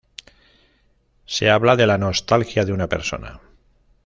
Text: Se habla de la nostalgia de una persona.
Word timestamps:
Se 1.27 1.51
habla 1.51 1.75
de 1.75 1.85
la 1.85 1.99
nostalgia 1.99 2.65
de 2.65 2.73
una 2.73 2.89
persona. 2.89 3.39